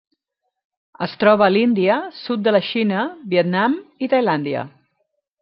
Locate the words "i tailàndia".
4.07-4.67